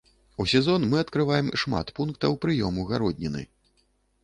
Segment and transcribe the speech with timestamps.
[0.35, 3.47] У сезон мы адкрываем шмат пунктаў прыёму гародніны.